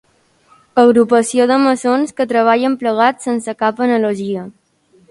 Agrupació 0.83 1.47
de 1.51 1.59
maçons 1.65 2.17
que 2.21 2.27
treballen 2.33 2.79
plegats 2.85 3.31
sense 3.31 3.57
cap 3.65 3.89
analogia. 3.89 4.53